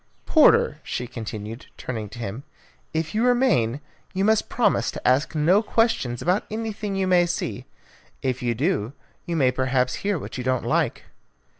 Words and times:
Porter," 0.25 0.79
she 0.81 1.05
continued, 1.05 1.67
turning 1.77 2.09
to 2.09 2.17
him, 2.17 2.41
"if 2.91 3.13
you 3.13 3.23
remain, 3.23 3.81
you 4.15 4.25
must 4.25 4.49
promise 4.49 4.89
to 4.89 5.07
ask 5.07 5.35
no 5.35 5.61
questions 5.61 6.23
about 6.23 6.43
anything 6.49 6.95
you 6.95 7.05
may 7.05 7.27
see. 7.27 7.67
If 8.23 8.41
you 8.41 8.55
do, 8.55 8.93
you 9.27 9.35
may 9.35 9.51
perhaps 9.51 9.93
hear 10.01 10.17
what 10.17 10.39
you 10.39 10.43
don't 10.43 10.65
like." 10.65 11.03